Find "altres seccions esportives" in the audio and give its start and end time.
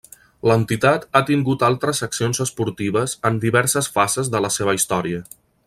1.67-3.13